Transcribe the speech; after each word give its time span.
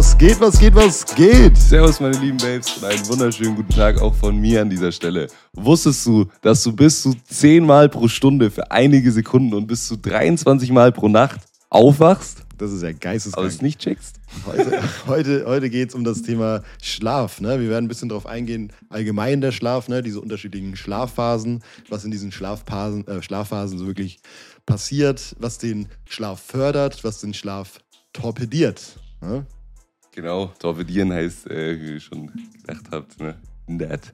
Was 0.00 0.16
geht, 0.16 0.40
was 0.40 0.58
geht, 0.58 0.74
was 0.74 1.04
geht? 1.14 1.54
Servus, 1.58 2.00
meine 2.00 2.16
lieben 2.16 2.38
Babes 2.38 2.74
und 2.78 2.84
einen 2.84 3.06
wunderschönen 3.06 3.54
guten 3.54 3.68
Tag 3.68 4.00
auch 4.00 4.14
von 4.14 4.34
mir 4.34 4.62
an 4.62 4.70
dieser 4.70 4.90
Stelle. 4.92 5.26
Wusstest 5.52 6.06
du, 6.06 6.24
dass 6.40 6.62
du 6.62 6.72
bis 6.72 7.02
zu 7.02 7.12
10 7.28 7.66
Mal 7.66 7.90
pro 7.90 8.08
Stunde 8.08 8.50
für 8.50 8.70
einige 8.70 9.12
Sekunden 9.12 9.52
und 9.52 9.66
bis 9.66 9.86
zu 9.86 9.98
23 9.98 10.72
Mal 10.72 10.90
pro 10.90 11.08
Nacht 11.08 11.40
aufwachst? 11.68 12.46
Das 12.56 12.72
ist 12.72 12.82
ja 12.82 12.92
geisteskrank. 12.92 13.44
Aber 13.44 13.54
es 13.54 13.60
nicht 13.60 13.78
checkst? 13.78 14.16
Heute, 14.46 14.82
heute, 15.06 15.44
heute 15.44 15.68
geht 15.68 15.90
es 15.90 15.94
um 15.94 16.02
das 16.02 16.22
Thema 16.22 16.62
Schlaf. 16.82 17.42
Ne? 17.42 17.60
Wir 17.60 17.68
werden 17.68 17.84
ein 17.84 17.88
bisschen 17.88 18.08
darauf 18.08 18.24
eingehen, 18.24 18.72
allgemein 18.88 19.42
der 19.42 19.52
Schlaf, 19.52 19.88
ne? 19.88 20.02
diese 20.02 20.22
unterschiedlichen 20.22 20.76
Schlafphasen, 20.76 21.62
was 21.90 22.06
in 22.06 22.10
diesen 22.10 22.32
Schlafphasen, 22.32 23.06
äh, 23.06 23.20
Schlafphasen 23.20 23.76
so 23.76 23.86
wirklich 23.86 24.20
passiert, 24.64 25.36
was 25.38 25.58
den 25.58 25.88
Schlaf 26.06 26.40
fördert, 26.40 27.04
was 27.04 27.20
den 27.20 27.34
Schlaf 27.34 27.80
torpediert. 28.14 28.96
Ne? 29.20 29.44
Genau, 30.20 30.52
torpedieren 30.58 31.14
heißt, 31.14 31.50
äh, 31.50 31.80
wie 31.80 31.92
ihr 31.94 32.00
schon 32.00 32.30
gedacht 32.52 32.84
habt, 32.90 33.18
ne? 33.18 33.36
Nett. 33.66 34.12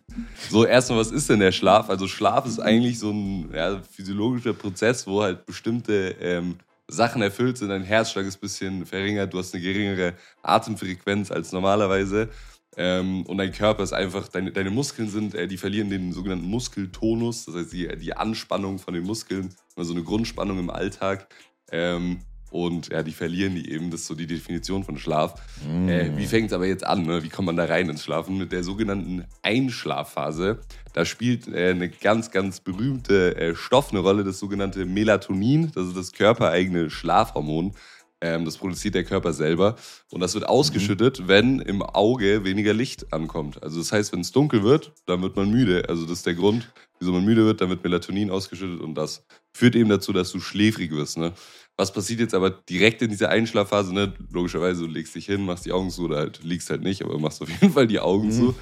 So, 0.49 0.65
erstmal, 0.65 1.01
was 1.01 1.11
ist 1.11 1.29
denn 1.29 1.41
der 1.41 1.51
Schlaf? 1.51 1.91
Also, 1.91 2.07
Schlaf 2.07 2.47
ist 2.47 2.61
eigentlich 2.61 3.01
so 3.01 3.11
ein 3.11 3.51
ja, 3.53 3.83
physiologischer 3.83 4.53
Prozess, 4.53 5.05
wo 5.09 5.23
halt 5.23 5.45
bestimmte 5.47 6.15
ähm, 6.21 6.59
Sachen 6.87 7.23
erfüllt 7.23 7.59
sind. 7.59 7.71
Dein 7.71 7.83
Herzschlag 7.83 8.25
ist 8.25 8.37
ein 8.37 8.41
bisschen 8.41 8.87
verringert, 8.87 9.35
du 9.35 9.39
hast 9.39 9.53
eine 9.53 9.65
geringere 9.65 10.13
Atemfrequenz 10.45 11.33
als 11.33 11.51
normalerweise. 11.51 12.29
Ähm, 12.77 13.27
und 13.27 13.39
dein 13.39 13.51
Körper 13.51 13.83
ist 13.83 13.93
einfach, 13.93 14.29
deine, 14.29 14.53
deine 14.53 14.71
Muskeln 14.71 15.09
sind, 15.09 15.35
äh, 15.35 15.49
die 15.49 15.57
verlieren 15.57 15.91
den 15.91 16.13
sogenannten 16.13 16.47
Muskeltonus, 16.47 17.47
das 17.47 17.57
heißt 17.57 17.73
die, 17.73 17.89
die 17.97 18.17
Anspannung 18.17 18.79
von 18.79 18.95
den 18.95 19.03
Muskeln, 19.03 19.53
also 19.75 19.93
eine 19.93 20.05
Grundspannung 20.05 20.61
im 20.61 20.71
Alltag. 20.71 21.27
Ähm, 21.73 22.21
und 22.57 22.89
ja, 22.89 23.03
die 23.03 23.13
verlieren 23.13 23.55
die 23.55 23.71
eben. 23.71 23.91
Das 23.91 24.01
ist 24.01 24.07
so 24.07 24.15
die 24.15 24.27
Definition 24.27 24.83
von 24.83 24.97
Schlaf. 24.97 25.35
Mm. 25.67 25.89
Äh, 25.89 26.17
wie 26.17 26.27
fängt 26.27 26.47
es 26.47 26.53
aber 26.55 26.67
jetzt 26.67 26.87
an? 26.87 27.03
Ne? 27.03 27.23
Wie 27.23 27.29
kommt 27.29 27.47
man 27.47 27.57
da 27.57 27.67
rein 27.67 27.91
ins 27.91 28.03
Schlafen? 28.03 28.39
Mit 28.39 28.51
der 28.51 28.65
sogenannten 28.65 29.25
Einschlafphase. 29.43 30.61
Da 30.95 31.05
spielt 31.05 31.49
äh, 31.49 31.71
eine 31.71 31.91
ganz, 31.91 32.31
ganz 32.31 32.61
berühmte 32.61 33.37
äh, 33.37 33.55
Stoff 33.55 33.91
eine 33.91 34.01
Rolle, 34.01 34.25
das 34.25 34.39
sogenannte 34.39 34.87
Melatonin. 34.87 35.71
Das 35.75 35.87
ist 35.87 35.97
das 35.97 36.13
körpereigene 36.13 36.89
Schlafhormon. 36.89 37.75
Ähm, 38.23 38.47
das 38.47 38.57
produziert 38.57 38.95
der 38.95 39.05
Körper 39.05 39.33
selber. 39.35 39.77
Und 40.11 40.21
das 40.21 40.35
wird 40.35 40.49
ausgeschüttet, 40.49 41.21
mhm. 41.21 41.29
wenn 41.29 41.61
im 41.61 41.83
Auge 41.83 42.45
weniger 42.45 42.73
Licht 42.73 43.13
ankommt. 43.13 43.63
Also 43.63 43.79
das 43.79 43.93
heißt, 43.93 44.13
wenn 44.13 44.21
es 44.21 44.33
dunkel 44.33 44.63
wird, 44.63 44.93
dann 45.05 45.21
wird 45.21 45.37
man 45.37 45.51
müde. 45.51 45.85
Also 45.89 46.03
das 46.03 46.19
ist 46.19 46.27
der 46.27 46.35
Grund, 46.35 46.73
wieso 46.99 47.13
man 47.13 47.25
müde 47.25 47.45
wird. 47.45 47.61
Dann 47.61 47.69
wird 47.69 47.85
Melatonin 47.85 48.31
ausgeschüttet 48.31 48.81
und 48.81 48.95
das 48.95 49.27
führt 49.53 49.77
eben 49.77 49.91
dazu, 49.91 50.13
dass 50.13 50.33
du 50.33 50.41
schläfrig 50.41 50.91
wirst. 50.93 51.19
Ne? 51.19 51.33
Was 51.77 51.93
passiert 51.93 52.21
jetzt 52.21 52.35
aber 52.35 52.51
direkt 52.51 53.03
in 53.03 53.11
dieser 53.11 53.29
Einschlafphase? 53.29 53.93
Ne? 53.93 54.15
Logischerweise, 54.33 54.87
du 54.87 54.89
legst 54.89 55.15
dich 55.15 55.27
hin, 55.27 55.45
machst 55.45 55.67
die 55.67 55.73
Augen 55.73 55.91
zu 55.91 56.05
oder 56.05 56.19
halt 56.19 56.43
liegst 56.43 56.71
halt 56.71 56.83
nicht, 56.83 57.03
aber 57.03 57.19
machst 57.19 57.43
auf 57.43 57.51
jeden 57.51 57.73
Fall 57.73 57.87
die 57.87 58.01
Augen 58.01 58.29
mhm. 58.29 58.33
zu. 58.33 58.55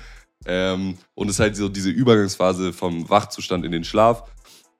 Ähm, 0.47 0.99
und 1.15 1.29
es 1.29 1.37
ist 1.37 1.41
halt 1.41 1.57
so 1.57 1.69
diese 1.69 1.91
Übergangsphase 1.91 2.73
vom 2.73 3.09
Wachzustand 3.09 3.65
in 3.65 3.73
den 3.73 3.85
Schlaf. 3.85 4.25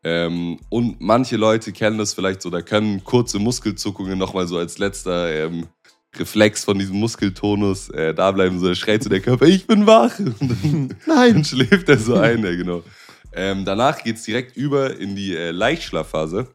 Ähm, 0.03 0.59
und 0.69 1.01
manche 1.01 1.37
Leute 1.37 1.73
kennen 1.73 1.97
das 1.97 2.13
vielleicht 2.13 2.43
so, 2.43 2.51
da 2.51 2.61
können 2.61 3.05
kurze 3.05 3.39
Muskelzuckungen 3.39 4.19
nochmal 4.19 4.47
so 4.47 4.59
als 4.59 4.79
letzter 4.79 5.33
ähm, 5.33 5.69
Reflex 6.17 6.65
von 6.65 6.79
diesem 6.79 6.97
Muskeltonus 6.97 7.89
äh, 7.91 8.15
da 8.15 8.31
bleiben. 8.31 8.59
So, 8.61 8.75
schreit 8.75 9.03
so 9.03 9.09
der 9.09 9.21
Körper, 9.21 9.47
ich 9.47 9.67
bin 9.67 9.87
wach. 9.87 10.19
Und 10.19 10.41
dann, 10.41 10.97
Nein. 11.07 11.35
Dann 11.35 11.45
schläft 11.45 11.89
er 11.89 11.99
so 11.99 12.17
ein, 12.17 12.45
ja, 12.45 12.55
genau. 12.55 12.83
Ähm, 13.33 13.65
danach 13.65 14.03
geht 14.03 14.17
es 14.17 14.23
direkt 14.23 14.57
über 14.57 14.99
in 14.99 15.17
die 15.17 15.35
äh, 15.35 15.51
Leichtschlafphase. 15.51 16.49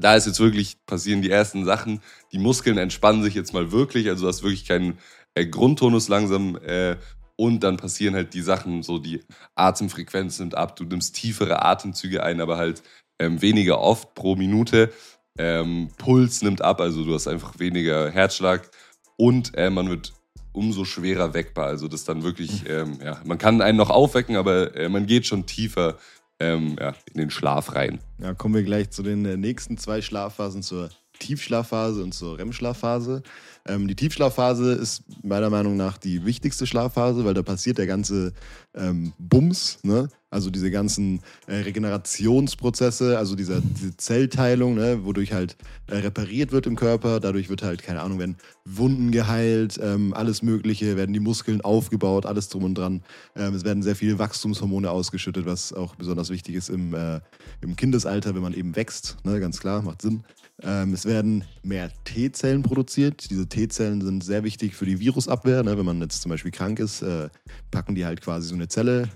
Da 0.00 0.14
ist 0.14 0.26
jetzt 0.26 0.40
wirklich, 0.40 0.76
passieren 0.86 1.22
die 1.22 1.30
ersten 1.30 1.64
Sachen. 1.64 2.00
Die 2.32 2.38
Muskeln 2.38 2.78
entspannen 2.78 3.22
sich 3.22 3.34
jetzt 3.34 3.52
mal 3.52 3.72
wirklich. 3.72 4.08
Also 4.08 4.22
du 4.22 4.28
hast 4.28 4.42
wirklich 4.42 4.66
keinen 4.66 4.98
äh, 5.34 5.46
Grundtonus 5.46 6.08
langsam 6.08 6.56
äh, 6.56 6.96
und 7.36 7.62
dann 7.62 7.76
passieren 7.76 8.14
halt 8.14 8.34
die 8.34 8.40
Sachen, 8.40 8.82
so 8.82 8.98
die 8.98 9.20
Atemfrequenz 9.54 10.40
nimmt 10.40 10.56
ab, 10.56 10.74
du 10.74 10.84
nimmst 10.84 11.14
tiefere 11.14 11.64
Atemzüge 11.64 12.22
ein, 12.24 12.40
aber 12.40 12.56
halt 12.56 12.82
ähm, 13.20 13.40
weniger 13.40 13.80
oft 13.80 14.14
pro 14.14 14.34
Minute. 14.34 14.92
Ähm, 15.38 15.90
Puls 15.98 16.42
nimmt 16.42 16.62
ab, 16.62 16.80
also 16.80 17.04
du 17.04 17.14
hast 17.14 17.28
einfach 17.28 17.60
weniger 17.60 18.10
Herzschlag 18.10 18.68
und 19.16 19.56
äh, 19.56 19.70
man 19.70 19.88
wird 19.88 20.12
umso 20.52 20.84
schwerer 20.84 21.32
weckbar. 21.34 21.66
Also 21.66 21.86
das 21.86 22.04
dann 22.04 22.24
wirklich, 22.24 22.64
mhm. 22.64 22.70
ähm, 22.70 22.98
ja, 23.04 23.20
man 23.24 23.38
kann 23.38 23.62
einen 23.62 23.78
noch 23.78 23.90
aufwecken, 23.90 24.36
aber 24.36 24.74
äh, 24.74 24.88
man 24.88 25.06
geht 25.06 25.26
schon 25.26 25.46
tiefer 25.46 25.96
ähm, 26.40 26.76
ja, 26.78 26.94
in 27.12 27.20
den 27.20 27.30
Schlaf 27.30 27.74
rein. 27.74 28.00
Ja, 28.18 28.34
kommen 28.34 28.54
wir 28.54 28.62
gleich 28.62 28.90
zu 28.90 29.02
den 29.02 29.24
äh, 29.24 29.36
nächsten 29.36 29.78
zwei 29.78 30.02
Schlafphasen, 30.02 30.62
zur 30.62 30.90
Tiefschlafphase 31.18 32.02
und 32.02 32.12
zur 32.12 32.38
REM-Schlafphase. 32.38 33.22
Ähm, 33.66 33.88
die 33.88 33.96
Tiefschlafphase 33.96 34.72
ist 34.72 35.02
meiner 35.22 35.50
Meinung 35.50 35.76
nach 35.76 35.98
die 35.98 36.24
wichtigste 36.24 36.66
Schlafphase, 36.66 37.24
weil 37.24 37.34
da 37.34 37.42
passiert 37.42 37.78
der 37.78 37.86
ganze 37.86 38.32
ähm, 38.74 39.12
Bums, 39.18 39.78
ne? 39.82 40.08
Also 40.30 40.50
diese 40.50 40.70
ganzen 40.70 41.20
äh, 41.46 41.56
Regenerationsprozesse, 41.56 43.16
also 43.16 43.34
dieser, 43.34 43.60
diese 43.60 43.96
Zellteilung, 43.96 44.74
ne? 44.74 45.04
wodurch 45.04 45.32
halt 45.32 45.56
äh, 45.86 45.96
repariert 45.96 46.52
wird 46.52 46.66
im 46.66 46.76
Körper. 46.76 47.20
Dadurch 47.20 47.48
wird 47.48 47.62
halt, 47.62 47.82
keine 47.82 48.02
Ahnung, 48.02 48.18
werden 48.18 48.36
Wunden 48.64 49.10
geheilt, 49.10 49.78
ähm, 49.82 50.12
alles 50.12 50.42
Mögliche, 50.42 50.96
werden 50.96 51.14
die 51.14 51.20
Muskeln 51.20 51.62
aufgebaut, 51.62 52.26
alles 52.26 52.48
drum 52.50 52.64
und 52.64 52.76
dran. 52.76 53.02
Ähm, 53.36 53.54
es 53.54 53.64
werden 53.64 53.82
sehr 53.82 53.96
viele 53.96 54.18
Wachstumshormone 54.18 54.90
ausgeschüttet, 54.90 55.46
was 55.46 55.72
auch 55.72 55.94
besonders 55.94 56.28
wichtig 56.28 56.56
ist 56.56 56.68
im, 56.68 56.92
äh, 56.94 57.20
im 57.62 57.76
Kindesalter, 57.76 58.34
wenn 58.34 58.42
man 58.42 58.52
eben 58.52 58.76
wächst. 58.76 59.16
Ne? 59.24 59.40
Ganz 59.40 59.60
klar, 59.60 59.80
macht 59.82 60.02
Sinn. 60.02 60.24
Ähm, 60.62 60.92
es 60.92 61.06
werden 61.06 61.44
mehr 61.62 61.90
T-Zellen 62.04 62.62
produziert. 62.62 63.30
Diese 63.30 63.46
T-Zellen 63.46 64.02
sind 64.02 64.24
sehr 64.24 64.44
wichtig 64.44 64.74
für 64.74 64.86
die 64.86 64.98
Virusabwehr. 65.00 65.62
Ne? 65.62 65.78
Wenn 65.78 65.86
man 65.86 66.02
jetzt 66.02 66.20
zum 66.20 66.30
Beispiel 66.30 66.50
krank 66.50 66.80
ist, 66.80 67.00
äh, 67.00 67.28
packen 67.70 67.94
die 67.94 68.04
halt 68.04 68.20
quasi 68.20 68.48
so 68.48 68.54
eine 68.54 68.68
Zelle, 68.68 69.08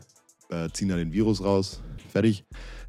äh, 0.53 0.69
ziehen 0.73 0.89
da 0.89 0.97
den 0.97 1.13
Virus 1.13 1.43
raus, 1.43 1.81
fertig. 2.11 2.45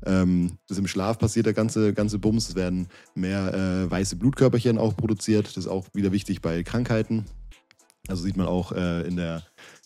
Ähm, 0.06 0.58
das 0.68 0.78
im 0.78 0.88
Schlaf 0.88 1.18
passiert 1.18 1.46
der 1.46 1.54
ganze, 1.54 1.94
ganze 1.94 2.20
Bums. 2.20 2.50
Es 2.50 2.56
werden 2.56 2.88
mehr 3.16 3.54
äh, 3.54 3.90
weiße 3.90 4.18
Blutkörperchen 4.18 4.78
auch 4.78 4.96
produziert. 4.96 5.48
Das 5.48 5.58
ist 5.58 5.68
auch 5.68 5.86
wieder 5.94 6.12
wichtig 6.12 6.42
bei 6.42 6.64
Krankheiten. 6.64 7.26
Also 8.08 8.24
sieht 8.24 8.36
man 8.36 8.48
auch 8.48 8.74
äh, 8.74 9.08
in 9.08 9.16
der 9.16 9.44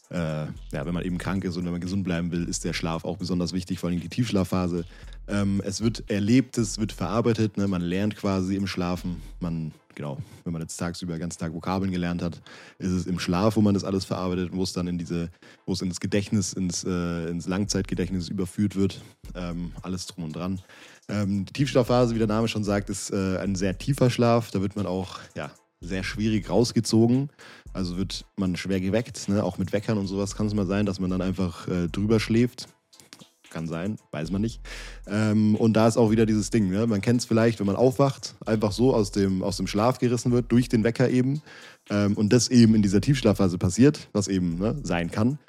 äh, 0.09 0.45
ja, 0.45 0.85
wenn 0.85 0.94
man 0.94 1.03
eben 1.03 1.18
krank 1.18 1.44
ist 1.44 1.57
und 1.57 1.66
wenn 1.66 1.72
man 1.72 1.81
gesund 1.81 2.03
bleiben 2.03 2.31
will, 2.31 2.47
ist 2.47 2.63
der 2.63 2.73
Schlaf 2.73 3.03
auch 3.06 3.18
besonders 3.18 3.53
wichtig, 3.53 3.79
vor 3.79 3.90
allem 3.90 4.00
die 4.00 4.09
Tiefschlafphase. 4.09 4.85
Ähm, 5.28 5.62
es 5.66 5.81
wird 5.81 6.09
erlebt, 6.09 6.57
es 6.57 6.79
wird 6.79 6.94
verarbeitet, 6.94 7.57
ne? 7.57 7.68
man 7.68 7.81
lernt 7.81 8.16
quasi 8.16 8.56
im 8.56 8.67
Schlafen. 8.67 9.22
Man, 9.41 9.73
genau, 9.96 10.17
wenn 10.46 10.53
man 10.53 10.62
jetzt 10.62 10.78
tagsüber 10.78 11.16
den 11.16 11.19
ganzen 11.19 11.40
Tag 11.40 11.53
Vokabeln 11.53 11.91
gelernt 11.91 12.22
hat, 12.22 12.41
ist 12.79 12.91
es 12.91 13.06
im 13.06 13.19
Schlaf, 13.19 13.57
wo 13.57 13.62
man 13.62 13.73
das 13.73 13.84
alles 13.84 14.06
verarbeitet, 14.06 14.51
wo 14.53 14.63
es 14.63 14.72
dann 14.72 14.88
in 14.88 14.97
diese, 14.97 15.29
wo 15.66 15.73
es 15.73 15.81
ins 15.81 16.00
Gedächtnis, 16.00 16.53
ins, 16.53 16.85
äh, 16.85 17.29
ins 17.29 17.47
Langzeitgedächtnis 17.47 18.29
überführt 18.29 18.78
wird. 18.78 19.01
Ähm, 19.35 19.73
alles 19.81 20.06
drum 20.06 20.23
und 20.23 20.35
dran. 20.35 20.62
Ähm, 21.09 21.44
die 21.46 21.53
Tiefschlafphase, 21.53 22.16
wie 22.16 22.19
der 22.19 22.28
Name 22.28 22.47
schon 22.47 22.63
sagt, 22.63 22.90
ist 22.90 23.12
äh, 23.12 23.38
ein 23.40 23.56
sehr 23.56 23.78
tiefer 23.78 24.09
Schlaf. 24.09 24.51
Da 24.51 24.62
wird 24.62 24.78
man 24.78 24.85
auch, 24.85 25.19
ja, 25.35 25.51
sehr 25.79 26.03
schwierig 26.03 26.49
rausgezogen. 26.49 27.29
Also 27.73 27.97
wird 27.97 28.25
man 28.35 28.55
schwer 28.55 28.81
geweckt, 28.81 29.29
ne? 29.29 29.43
auch 29.43 29.57
mit 29.57 29.73
Weckern 29.73 29.97
und 29.97 30.07
sowas 30.07 30.35
kann 30.35 30.47
es 30.47 30.53
mal 30.53 30.65
sein, 30.65 30.85
dass 30.85 30.99
man 30.99 31.09
dann 31.09 31.21
einfach 31.21 31.67
äh, 31.67 31.88
drüber 31.88 32.19
schläft. 32.19 32.67
Kann 33.49 33.67
sein, 33.67 33.97
weiß 34.11 34.31
man 34.31 34.41
nicht. 34.41 34.59
Ähm, 35.07 35.55
und 35.55 35.73
da 35.73 35.87
ist 35.87 35.95
auch 35.95 36.11
wieder 36.11 36.25
dieses 36.25 36.49
Ding. 36.49 36.69
Ne? 36.69 36.85
Man 36.85 36.99
kennt 36.99 37.21
es 37.21 37.25
vielleicht, 37.25 37.59
wenn 37.59 37.66
man 37.66 37.77
aufwacht, 37.77 38.35
einfach 38.45 38.73
so 38.73 38.93
aus 38.93 39.11
dem, 39.11 39.41
aus 39.41 39.57
dem 39.57 39.67
Schlaf 39.67 39.99
gerissen 39.99 40.31
wird, 40.33 40.51
durch 40.51 40.67
den 40.67 40.83
Wecker 40.83 41.09
eben. 41.09 41.41
Ähm, 41.89 42.13
und 42.16 42.33
das 42.33 42.49
eben 42.49 42.75
in 42.75 42.81
dieser 42.81 42.99
Tiefschlafphase 42.99 43.57
passiert, 43.57 44.09
was 44.11 44.27
eben 44.27 44.57
ne, 44.57 44.77
sein 44.83 45.11
kann. 45.11 45.39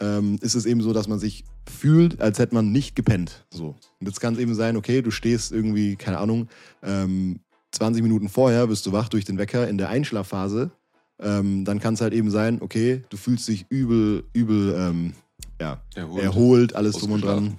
Ähm, 0.00 0.38
ist 0.40 0.54
es 0.54 0.64
eben 0.64 0.80
so, 0.80 0.94
dass 0.94 1.08
man 1.08 1.18
sich 1.18 1.44
fühlt, 1.68 2.20
als 2.20 2.38
hätte 2.38 2.54
man 2.54 2.72
nicht 2.72 2.96
gepennt. 2.96 3.44
So. 3.50 3.76
Und 4.00 4.06
jetzt 4.06 4.20
kann 4.20 4.34
es 4.34 4.40
eben 4.40 4.54
sein, 4.54 4.76
okay, 4.76 5.02
du 5.02 5.10
stehst 5.10 5.52
irgendwie, 5.52 5.96
keine 5.96 6.18
Ahnung, 6.18 6.48
ähm, 6.82 7.40
20 7.72 8.02
Minuten 8.02 8.28
vorher 8.28 8.66
bist 8.66 8.86
du 8.86 8.92
wach 8.92 9.08
durch 9.08 9.24
den 9.24 9.38
Wecker 9.38 9.68
in 9.68 9.78
der 9.78 9.88
Einschlafphase. 9.88 10.70
Ähm, 11.18 11.64
dann 11.64 11.80
kann 11.80 11.94
es 11.94 12.00
halt 12.00 12.12
eben 12.12 12.30
sein, 12.30 12.60
okay, 12.60 13.02
du 13.08 13.16
fühlst 13.16 13.48
dich 13.48 13.66
übel, 13.68 14.24
übel 14.32 14.74
ähm, 14.76 15.14
ja, 15.60 15.80
erholt. 15.94 16.22
erholt, 16.22 16.76
alles 16.76 16.96
drum 16.96 17.12
und 17.12 17.24
dran, 17.24 17.58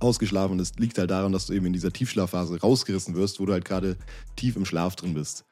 ausgeschlafen. 0.00 0.58
Das 0.58 0.74
liegt 0.76 0.98
halt 0.98 1.10
daran, 1.10 1.32
dass 1.32 1.46
du 1.46 1.52
eben 1.52 1.66
in 1.66 1.72
dieser 1.72 1.92
Tiefschlafphase 1.92 2.60
rausgerissen 2.60 3.14
wirst, 3.14 3.40
wo 3.40 3.46
du 3.46 3.52
halt 3.52 3.64
gerade 3.64 3.96
tief 4.36 4.56
im 4.56 4.64
Schlaf 4.64 4.96
drin 4.96 5.14
bist. 5.14 5.44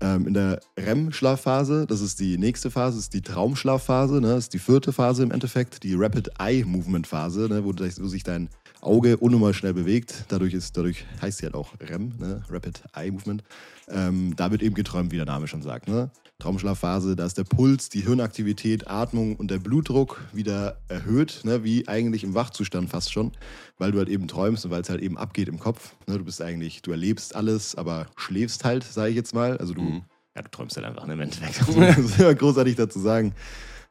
Ähm, 0.00 0.26
in 0.26 0.34
der 0.34 0.60
REM-Schlafphase, 0.78 1.86
das 1.86 2.00
ist 2.00 2.20
die 2.20 2.36
nächste 2.36 2.70
Phase, 2.70 2.98
ist 2.98 3.14
die 3.14 3.22
Traumschlafphase, 3.22 4.20
ne? 4.20 4.28
das 4.28 4.44
ist 4.44 4.54
die 4.54 4.58
vierte 4.58 4.92
Phase 4.92 5.22
im 5.22 5.30
Endeffekt, 5.30 5.82
die 5.82 5.94
Rapid 5.94 6.30
Eye 6.38 6.64
Movement 6.64 7.06
Phase, 7.06 7.48
ne? 7.48 7.64
wo, 7.64 7.72
wo 7.72 8.08
sich 8.08 8.22
dein 8.22 8.50
Auge 8.82 9.16
unnormal 9.16 9.54
schnell 9.54 9.74
bewegt. 9.74 10.24
Dadurch, 10.28 10.54
ist, 10.54 10.76
dadurch 10.76 11.04
heißt 11.20 11.38
sie 11.38 11.46
halt 11.46 11.54
auch 11.54 11.72
REM, 11.80 12.12
ne? 12.18 12.42
Rapid 12.48 12.82
Eye 12.94 13.10
Movement. 13.10 13.42
Ähm, 13.88 14.34
da 14.36 14.50
wird 14.50 14.62
eben 14.62 14.74
geträumt, 14.74 15.12
wie 15.12 15.16
der 15.16 15.26
Name 15.26 15.48
schon 15.48 15.62
sagt. 15.62 15.88
Ne? 15.88 16.10
Traumschlafphase, 16.38 17.16
da 17.16 17.24
ist 17.24 17.38
der 17.38 17.44
Puls, 17.44 17.88
die 17.88 18.02
Hirnaktivität, 18.02 18.88
Atmung 18.88 19.36
und 19.36 19.50
der 19.50 19.58
Blutdruck 19.58 20.20
wieder 20.32 20.78
erhöht, 20.88 21.40
ne? 21.44 21.64
wie 21.64 21.88
eigentlich 21.88 22.24
im 22.24 22.34
Wachzustand 22.34 22.90
fast 22.90 23.10
schon, 23.10 23.32
weil 23.78 23.92
du 23.92 23.98
halt 23.98 24.08
eben 24.08 24.28
träumst 24.28 24.64
und 24.64 24.70
weil 24.70 24.82
es 24.82 24.90
halt 24.90 25.00
eben 25.00 25.16
abgeht 25.16 25.48
im 25.48 25.58
Kopf. 25.58 25.94
Ne? 26.06 26.18
Du 26.18 26.24
bist 26.24 26.42
eigentlich, 26.42 26.82
du 26.82 26.90
erlebst 26.90 27.34
alles, 27.34 27.74
aber 27.74 28.06
schläfst 28.16 28.64
halt, 28.64 28.84
sage 28.84 29.10
ich 29.10 29.16
jetzt 29.16 29.34
mal. 29.34 29.56
Also 29.56 29.72
du 29.72 29.80
mhm. 29.80 30.02
ja, 30.34 30.42
du 30.42 30.50
träumst 30.50 30.76
halt 30.76 30.86
einfach 30.86 31.06
ne, 31.06 31.14
im 31.14 31.20
Endeffekt. 31.20 31.58
das 31.76 31.98
ist 31.98 32.20
immer 32.20 32.34
großartig 32.34 32.76
dazu 32.76 33.00
sagen. 33.00 33.34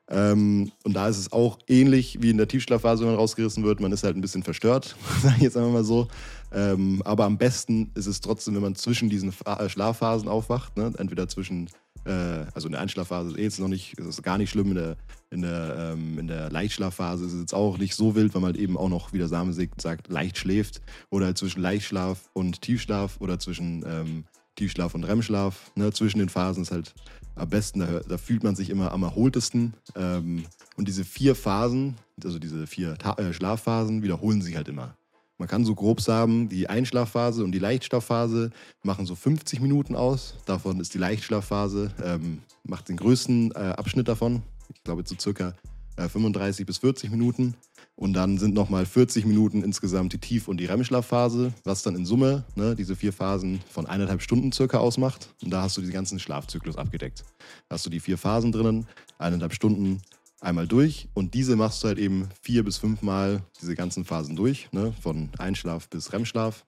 Ähm, 0.07 0.71
und 0.83 0.93
da 0.93 1.07
ist 1.07 1.17
es 1.17 1.31
auch 1.31 1.57
ähnlich 1.67 2.21
wie 2.21 2.29
in 2.29 2.37
der 2.37 2.47
Tiefschlafphase, 2.47 3.01
wenn 3.01 3.09
man 3.09 3.19
rausgerissen 3.19 3.63
wird. 3.63 3.79
Man 3.79 3.91
ist 3.91 4.03
halt 4.03 4.15
ein 4.15 4.21
bisschen 4.21 4.43
verstört, 4.43 4.95
sage 5.23 5.35
ich 5.37 5.43
jetzt 5.43 5.57
einfach 5.57 5.71
mal 5.71 5.83
so. 5.83 6.07
Ähm, 6.53 7.01
aber 7.05 7.25
am 7.25 7.37
besten 7.37 7.91
ist 7.95 8.05
es 8.05 8.21
trotzdem, 8.21 8.53
wenn 8.53 8.61
man 8.61 8.75
zwischen 8.75 9.09
diesen 9.09 9.31
Fa 9.31 9.67
Schlafphasen 9.67 10.29
aufwacht. 10.29 10.77
Ne? 10.77 10.93
Entweder 10.97 11.27
zwischen, 11.27 11.69
äh, 12.05 12.45
also 12.53 12.67
in 12.67 12.73
der 12.73 12.81
Einschlafphase 12.81 13.31
ist 13.31 13.37
eh 13.37 13.43
jetzt 13.43 13.59
noch 13.59 13.67
nicht, 13.67 13.97
ist 13.99 14.23
gar 14.23 14.37
nicht 14.37 14.49
schlimm. 14.49 14.69
In 14.69 14.75
der, 14.75 14.97
in 15.31 15.41
der, 15.41 15.93
ähm, 15.93 16.19
in 16.19 16.27
der 16.27 16.49
Leichtschlafphase 16.51 17.25
ist 17.25 17.33
es 17.33 17.39
jetzt 17.39 17.53
auch 17.53 17.77
nicht 17.77 17.95
so 17.95 18.15
wild, 18.15 18.33
weil 18.33 18.41
man 18.41 18.53
halt 18.53 18.61
eben 18.61 18.77
auch 18.77 18.89
noch, 18.89 19.13
wie 19.13 19.17
der 19.17 19.27
Same 19.27 19.53
sagt, 19.53 20.07
leicht 20.07 20.37
schläft. 20.37 20.81
Oder 21.09 21.27
halt 21.27 21.37
zwischen 21.37 21.61
Leichtschlaf 21.61 22.29
und 22.33 22.61
Tiefschlaf 22.61 23.19
oder 23.19 23.39
zwischen 23.39 23.83
ähm, 23.87 24.25
Tiefschlaf 24.55 24.95
und 24.95 25.03
REM-Schlaf. 25.03 25.71
Ne? 25.75 25.91
Zwischen 25.91 26.19
den 26.19 26.29
Phasen 26.29 26.63
ist 26.63 26.71
halt 26.71 26.93
am 27.35 27.49
besten, 27.49 27.79
da, 27.79 27.99
da 28.07 28.17
fühlt 28.17 28.43
man 28.43 28.55
sich 28.55 28.69
immer 28.69 28.91
am 28.91 29.03
erholtesten. 29.03 29.73
Ähm, 29.95 30.45
und 30.77 30.87
diese 30.87 31.03
vier 31.03 31.35
Phasen, 31.35 31.95
also 32.23 32.39
diese 32.39 32.67
vier 32.67 32.97
Ta 32.97 33.13
äh, 33.13 33.33
Schlafphasen, 33.33 34.03
wiederholen 34.03 34.41
sich 34.41 34.55
halt 34.55 34.67
immer. 34.67 34.95
Man 35.37 35.49
kann 35.49 35.65
so 35.65 35.75
grob 35.75 35.99
sagen, 35.99 36.47
die 36.47 36.69
Einschlafphase 36.69 37.43
und 37.43 37.51
die 37.51 37.59
Leichtschlafphase 37.59 38.51
machen 38.83 39.05
so 39.05 39.15
50 39.15 39.59
Minuten 39.59 39.95
aus. 39.95 40.35
Davon 40.45 40.79
ist 40.79 40.93
die 40.93 40.97
Leichtschlafphase, 40.97 41.91
ähm, 42.01 42.41
macht 42.63 42.87
den 42.87 42.95
größten 42.95 43.51
äh, 43.51 43.57
Abschnitt 43.57 44.07
davon. 44.07 44.43
Ich 44.73 44.83
glaube, 44.83 45.03
so 45.05 45.15
circa 45.19 45.53
äh, 45.97 46.07
35 46.07 46.65
bis 46.65 46.77
40 46.77 47.11
Minuten. 47.11 47.55
Und 47.97 48.13
dann 48.13 48.37
sind 48.37 48.53
nochmal 48.53 48.85
40 48.85 49.25
Minuten 49.25 49.63
insgesamt 49.63 50.11
die 50.11 50.17
Tief- 50.17 50.49
und 50.49 50.57
die 50.57 50.65
REM-Schlafphase, 50.65 51.53
was 51.63 51.81
dann 51.81 51.95
in 51.95 52.05
Summe 52.05 52.43
ne, 52.55 52.75
diese 52.75 52.95
vier 52.95 53.13
Phasen 53.13 53.61
von 53.69 53.85
eineinhalb 53.85 54.21
Stunden 54.21 54.51
circa 54.51 54.79
ausmacht. 54.79 55.29
Und 55.41 55.51
da 55.51 55.61
hast 55.61 55.77
du 55.77 55.81
den 55.81 55.91
ganzen 55.91 56.19
Schlafzyklus 56.19 56.77
abgedeckt. 56.77 57.23
Da 57.69 57.75
hast 57.75 57.85
du 57.85 57.89
die 57.89 58.01
vier 58.01 58.17
Phasen 58.17 58.51
drinnen, 58.51 58.85
eineinhalb 59.17 59.53
Stunden 59.53 60.01
einmal 60.45 60.67
durch. 60.67 61.09
Und 61.13 61.33
diese 61.33 61.55
machst 61.55 61.83
du 61.83 61.87
halt 61.87 61.97
eben 61.97 62.29
vier 62.41 62.63
bis 62.63 62.77
fünfmal 62.77 63.41
diese 63.61 63.75
ganzen 63.75 64.05
Phasen 64.05 64.35
durch, 64.35 64.69
ne, 64.71 64.93
von 65.01 65.29
Einschlaf 65.37 65.89
bis 65.89 66.13
REM-Schlaf. 66.13 66.65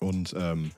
Und 0.00 0.34
ähm, 0.36 0.72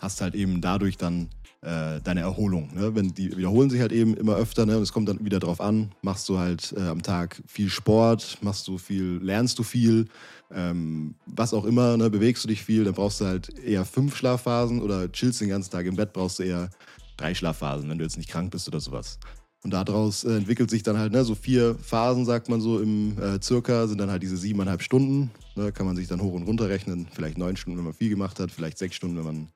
hast 0.00 0.20
halt 0.20 0.34
eben 0.34 0.60
dadurch 0.60 0.96
dann 0.96 1.28
äh, 1.62 2.00
deine 2.00 2.20
Erholung. 2.20 2.74
Ne? 2.74 2.94
Wenn 2.94 3.14
die 3.14 3.36
wiederholen 3.36 3.70
sich 3.70 3.80
halt 3.80 3.92
eben 3.92 4.16
immer 4.16 4.34
öfter 4.34 4.66
ne? 4.66 4.76
und 4.76 4.82
es 4.82 4.92
kommt 4.92 5.08
dann 5.08 5.24
wieder 5.24 5.38
drauf 5.38 5.60
an, 5.60 5.92
machst 6.02 6.28
du 6.28 6.38
halt 6.38 6.74
äh, 6.76 6.88
am 6.88 7.02
Tag 7.02 7.40
viel 7.46 7.68
Sport, 7.68 8.38
machst 8.40 8.66
du 8.66 8.78
viel, 8.78 9.20
lernst 9.22 9.58
du 9.58 9.62
viel, 9.62 10.08
ähm, 10.52 11.14
was 11.26 11.54
auch 11.54 11.64
immer, 11.64 11.96
ne? 11.96 12.10
bewegst 12.10 12.42
du 12.42 12.48
dich 12.48 12.64
viel, 12.64 12.84
dann 12.84 12.94
brauchst 12.94 13.20
du 13.20 13.26
halt 13.26 13.56
eher 13.60 13.84
fünf 13.84 14.16
Schlafphasen 14.16 14.82
oder 14.82 15.10
chillst 15.12 15.40
den 15.40 15.50
ganzen 15.50 15.70
Tag 15.70 15.86
im 15.86 15.94
Bett, 15.94 16.12
brauchst 16.12 16.40
du 16.40 16.42
eher 16.42 16.68
drei 17.16 17.34
Schlafphasen, 17.34 17.88
wenn 17.88 17.98
du 17.98 18.04
jetzt 18.04 18.16
nicht 18.16 18.30
krank 18.30 18.50
bist 18.50 18.66
oder 18.66 18.80
sowas. 18.80 19.20
Und 19.64 19.70
daraus 19.70 20.24
äh, 20.24 20.36
entwickelt 20.36 20.70
sich 20.70 20.82
dann 20.82 20.98
halt 20.98 21.12
ne, 21.12 21.24
so 21.24 21.34
vier 21.34 21.76
Phasen, 21.76 22.24
sagt 22.24 22.48
man 22.48 22.60
so 22.60 22.80
im 22.80 23.16
äh, 23.18 23.40
Circa, 23.40 23.86
sind 23.86 23.98
dann 23.98 24.10
halt 24.10 24.22
diese 24.22 24.36
siebeneinhalb 24.36 24.82
Stunden. 24.82 25.30
Ne, 25.54 25.70
kann 25.70 25.86
man 25.86 25.94
sich 25.94 26.08
dann 26.08 26.20
hoch 26.20 26.32
und 26.32 26.42
runter 26.42 26.68
rechnen. 26.68 27.06
Vielleicht 27.12 27.38
neun 27.38 27.56
Stunden, 27.56 27.78
wenn 27.78 27.84
man 27.84 27.94
viel 27.94 28.08
gemacht 28.08 28.40
hat, 28.40 28.50
vielleicht 28.50 28.78
sechs 28.78 28.96
Stunden, 28.96 29.16
wenn 29.18 29.24
man 29.24 29.48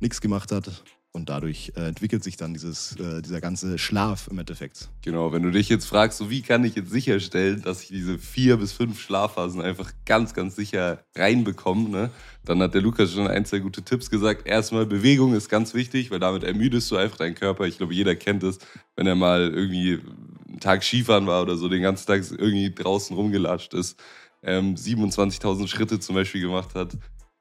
nichts 0.00 0.20
gemacht 0.20 0.52
hat. 0.52 0.82
Und 1.16 1.30
dadurch 1.30 1.72
äh, 1.76 1.88
entwickelt 1.88 2.22
sich 2.22 2.36
dann 2.36 2.52
dieses, 2.52 2.94
äh, 3.00 3.22
dieser 3.22 3.40
ganze 3.40 3.78
Schlaf 3.78 4.28
im 4.30 4.38
Endeffekt. 4.38 4.90
Genau, 5.00 5.32
wenn 5.32 5.42
du 5.42 5.50
dich 5.50 5.70
jetzt 5.70 5.86
fragst, 5.86 6.18
so 6.18 6.28
wie 6.28 6.42
kann 6.42 6.62
ich 6.62 6.74
jetzt 6.74 6.90
sicherstellen, 6.90 7.62
dass 7.62 7.82
ich 7.82 7.88
diese 7.88 8.18
vier 8.18 8.58
bis 8.58 8.72
fünf 8.72 9.00
Schlafphasen 9.00 9.62
einfach 9.62 9.92
ganz, 10.04 10.34
ganz 10.34 10.56
sicher 10.56 11.02
reinbekomme, 11.16 11.88
ne? 11.88 12.10
dann 12.44 12.60
hat 12.60 12.74
der 12.74 12.82
Lukas 12.82 13.14
schon 13.14 13.28
ein, 13.28 13.46
zwei 13.46 13.60
gute 13.60 13.80
Tipps 13.80 14.10
gesagt. 14.10 14.46
Erstmal, 14.46 14.84
Bewegung 14.84 15.32
ist 15.32 15.48
ganz 15.48 15.72
wichtig, 15.72 16.10
weil 16.10 16.18
damit 16.18 16.44
ermüdest 16.44 16.90
du 16.90 16.96
einfach 16.96 17.16
deinen 17.16 17.34
Körper. 17.34 17.64
Ich 17.64 17.78
glaube, 17.78 17.94
jeder 17.94 18.14
kennt 18.14 18.42
es, 18.42 18.58
wenn 18.94 19.06
er 19.06 19.14
mal 19.14 19.50
irgendwie 19.54 20.00
einen 20.46 20.60
Tag 20.60 20.84
Skifahren 20.84 21.26
war 21.26 21.40
oder 21.40 21.56
so, 21.56 21.70
den 21.70 21.80
ganzen 21.80 22.06
Tag 22.06 22.24
irgendwie 22.30 22.74
draußen 22.74 23.16
rumgelatscht 23.16 23.72
ist, 23.72 23.98
ähm, 24.42 24.74
27.000 24.74 25.66
Schritte 25.66 25.98
zum 25.98 26.14
Beispiel 26.14 26.42
gemacht 26.42 26.74
hat. 26.74 26.90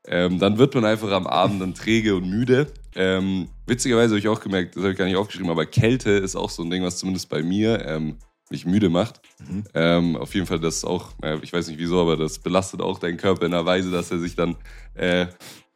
Ähm, 0.08 0.40
dann 0.40 0.58
wird 0.58 0.76
man 0.76 0.86
einfach 0.86 1.12
am 1.12 1.28
Abend 1.28 1.62
dann 1.62 1.74
träge 1.74 2.16
und 2.16 2.30
müde. 2.30 2.68
Ähm, 2.96 3.50
witzigerweise 3.66 4.12
habe 4.12 4.20
ich 4.20 4.28
auch 4.28 4.40
gemerkt, 4.40 4.76
das 4.76 4.84
habe 4.84 4.92
ich 4.92 4.98
gar 4.98 5.06
nicht 5.06 5.18
aufgeschrieben, 5.18 5.50
aber 5.50 5.66
Kälte 5.66 6.12
ist 6.12 6.36
auch 6.36 6.50
so 6.50 6.64
ein 6.64 6.70
Ding, 6.70 6.84
was 6.84 6.98
zumindest 6.98 7.30
bei 7.30 7.44
mir 7.44 7.86
ähm, 7.86 8.18
mich 8.50 8.66
müde 8.66 8.90
macht. 8.90 9.22
Mhm. 9.48 9.64
Ähm, 9.74 10.16
auf 10.18 10.34
jeden 10.34 10.46
Fall 10.46 10.60
das 10.60 10.86
auch, 10.86 11.12
äh, 11.22 11.38
ich 11.42 11.52
weiß 11.52 11.68
nicht 11.68 11.80
wieso, 11.80 12.00
aber 12.00 12.18
das 12.18 12.40
belastet 12.40 12.82
auch 12.82 13.00
deinen 13.00 13.18
Körper 13.18 13.46
in 13.46 13.54
einer 13.54 13.66
Weise, 13.66 13.92
dass 13.92 14.12
er 14.12 14.20
sich 14.20 14.36
dann 14.36 14.56
äh, 14.94 15.28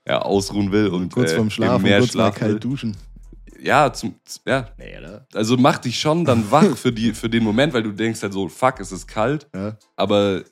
ja, 0.07 0.21
ausruhen 0.21 0.71
will 0.71 0.87
und 0.87 1.11
kurz 1.11 1.33
vorm 1.33 1.49
Schlafen 1.49 1.83
mehr 1.83 1.99
kurz 1.99 2.13
mal 2.13 2.31
kalt 2.31 2.63
duschen. 2.63 2.95
Ja, 3.61 3.91
zum, 3.91 4.15
ja. 4.45 4.69
Nee, 4.77 4.97
also 5.33 5.57
macht 5.57 5.85
dich 5.85 5.99
schon 5.99 6.23
dann 6.25 6.49
wach 6.51 6.77
für, 6.77 6.91
die, 6.91 7.13
für 7.13 7.29
den 7.29 7.43
Moment, 7.43 7.73
weil 7.73 7.83
du 7.83 7.91
denkst 7.91 8.21
halt 8.21 8.33
so, 8.33 8.47
fuck, 8.47 8.79
es 8.79 8.91
ist 8.91 9.07
kalt. 9.07 9.47
Ja. 9.53 9.77
Aber 9.95 10.43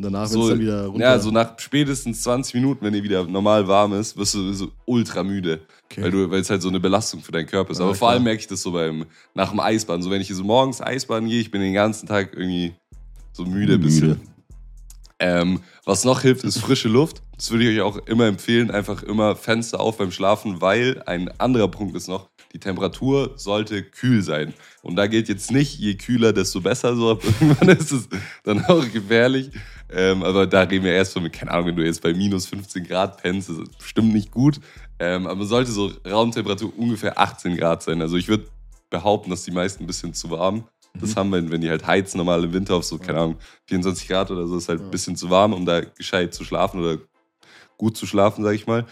und 0.00 0.14
danach 0.14 0.28
so, 0.28 0.48
dann 0.48 0.58
wieder 0.58 0.86
runter. 0.86 1.04
Ja, 1.04 1.18
so 1.18 1.30
nach 1.30 1.58
spätestens 1.58 2.22
20 2.22 2.54
Minuten, 2.54 2.82
wenn 2.84 2.94
ihr 2.94 3.02
wieder 3.02 3.24
normal 3.24 3.68
warm 3.68 3.92
ist, 3.92 4.16
wirst 4.16 4.34
du 4.34 4.52
so 4.54 4.70
ultra 4.86 5.22
müde. 5.22 5.60
Okay. 5.84 6.02
Weil, 6.02 6.10
du, 6.10 6.30
weil 6.30 6.40
es 6.40 6.48
halt 6.48 6.62
so 6.62 6.70
eine 6.70 6.80
Belastung 6.80 7.20
für 7.20 7.32
deinen 7.32 7.46
Körper 7.46 7.72
ist. 7.72 7.80
Ja, 7.80 7.84
Aber 7.84 7.94
vor 7.94 8.08
allem 8.08 8.22
merke 8.22 8.40
ich 8.40 8.46
das 8.46 8.62
so 8.62 8.72
beim, 8.72 9.04
nach 9.34 9.50
dem 9.50 9.60
Eisbahn. 9.60 10.02
So 10.02 10.10
wenn 10.10 10.22
ich 10.22 10.28
so 10.28 10.42
morgens 10.42 10.80
Eisbahn 10.80 11.28
gehe, 11.28 11.40
ich 11.40 11.50
bin 11.50 11.60
den 11.60 11.74
ganzen 11.74 12.06
Tag 12.06 12.32
irgendwie 12.32 12.72
so 13.32 13.44
müde. 13.44 13.76
Müde. 13.76 14.16
Ähm, 15.20 15.60
was 15.84 16.04
noch 16.04 16.22
hilft, 16.22 16.44
ist 16.44 16.58
frische 16.58 16.88
Luft. 16.88 17.22
Das 17.36 17.50
würde 17.50 17.64
ich 17.64 17.78
euch 17.78 17.82
auch 17.82 17.96
immer 18.06 18.26
empfehlen. 18.26 18.70
Einfach 18.70 19.02
immer 19.02 19.36
Fenster 19.36 19.78
auf 19.78 19.98
beim 19.98 20.10
Schlafen, 20.10 20.60
weil 20.60 21.02
ein 21.06 21.28
anderer 21.38 21.68
Punkt 21.68 21.94
ist 21.94 22.08
noch, 22.08 22.30
die 22.52 22.58
Temperatur 22.58 23.32
sollte 23.36 23.82
kühl 23.82 24.22
sein. 24.22 24.54
Und 24.82 24.96
da 24.96 25.06
geht 25.06 25.28
jetzt 25.28 25.52
nicht, 25.52 25.78
je 25.78 25.94
kühler, 25.94 26.32
desto 26.32 26.60
besser. 26.60 26.96
So 26.96 27.20
irgendwann 27.40 27.68
ist 27.68 27.92
es 27.92 28.08
dann 28.44 28.64
auch 28.64 28.90
gefährlich. 28.90 29.50
Ähm, 29.92 30.22
aber 30.22 30.46
da 30.46 30.62
reden 30.62 30.84
wir 30.84 30.92
erst 30.92 31.12
von, 31.12 31.30
keine 31.30 31.50
Ahnung, 31.50 31.66
wenn 31.68 31.76
du 31.76 31.84
jetzt 31.84 32.02
bei 32.02 32.14
minus 32.14 32.46
15 32.46 32.84
Grad 32.84 33.22
pennst, 33.22 33.50
das 33.50 33.58
ist 33.58 33.78
bestimmt 33.78 34.12
nicht 34.12 34.30
gut. 34.30 34.58
Ähm, 34.98 35.26
aber 35.26 35.44
sollte 35.44 35.70
so 35.70 35.92
Raumtemperatur 36.08 36.72
ungefähr 36.76 37.18
18 37.18 37.56
Grad 37.56 37.82
sein. 37.82 38.00
Also 38.00 38.16
ich 38.16 38.28
würde 38.28 38.46
behaupten, 38.88 39.30
dass 39.30 39.44
die 39.44 39.50
meisten 39.50 39.84
ein 39.84 39.86
bisschen 39.86 40.14
zu 40.14 40.30
warm. 40.30 40.64
Das 40.94 41.10
mhm. 41.10 41.16
haben 41.16 41.30
wir, 41.30 41.50
wenn 41.50 41.60
die 41.60 41.70
halt 41.70 41.86
heizen, 41.86 42.18
normal 42.18 42.44
im 42.44 42.52
Winter 42.52 42.74
auf 42.74 42.84
so, 42.84 42.98
keine 42.98 43.18
Ahnung, 43.18 43.36
24 43.66 44.08
Grad 44.08 44.30
oder 44.30 44.46
so, 44.46 44.56
ist 44.56 44.68
halt 44.68 44.80
ein 44.80 44.90
bisschen 44.90 45.16
zu 45.16 45.30
warm, 45.30 45.52
um 45.52 45.64
da 45.64 45.80
gescheit 45.80 46.34
zu 46.34 46.44
schlafen 46.44 46.80
oder 46.80 46.98
gut 47.76 47.96
zu 47.96 48.06
schlafen, 48.06 48.44
sag 48.44 48.54
ich 48.54 48.66
mal. 48.66 48.86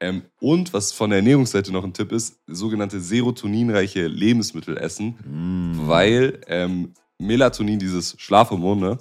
Ähm, 0.00 0.22
und 0.40 0.72
was 0.72 0.92
von 0.92 1.10
der 1.10 1.18
Ernährungsseite 1.18 1.72
noch 1.72 1.84
ein 1.84 1.92
Tipp 1.92 2.10
ist, 2.12 2.40
sogenannte 2.46 3.00
serotoninreiche 3.00 4.06
Lebensmittel 4.06 4.78
essen, 4.78 5.18
mm. 5.24 5.86
weil 5.86 6.40
ähm, 6.46 6.94
Melatonin, 7.18 7.78
dieses 7.78 8.14
Schlafhormon, 8.18 8.80
ne, 8.80 8.98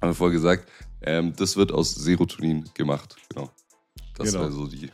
haben 0.00 0.10
wir 0.10 0.14
vorher 0.14 0.32
gesagt, 0.32 0.68
ähm, 1.02 1.32
das 1.36 1.56
wird 1.56 1.70
aus 1.70 1.94
Serotonin 1.94 2.68
gemacht. 2.74 3.16
Genau. 3.28 3.50
Das 4.16 4.32
genau. 4.32 4.40
wäre 4.40 4.52
so 4.52 4.66
die. 4.66 4.90